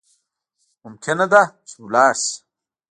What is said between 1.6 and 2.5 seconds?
چی لاړ شی